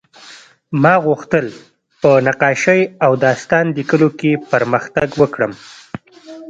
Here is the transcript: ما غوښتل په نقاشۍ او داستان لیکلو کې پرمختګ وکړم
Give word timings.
ما 0.81 0.93
غوښتل 1.05 1.45
په 2.01 2.11
نقاشۍ 2.27 2.81
او 3.05 3.11
داستان 3.25 3.65
لیکلو 3.77 4.09
کې 4.19 4.31
پرمختګ 4.51 5.09
وکړم 5.21 5.51